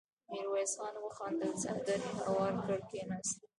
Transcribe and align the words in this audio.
ميرويس 0.31 0.73
خان 0.77 0.95
وخندل، 1.05 1.51
څادر 1.61 1.99
يې 2.05 2.11
هوار 2.23 2.53
کړ، 2.65 2.77
کېناست. 2.89 3.37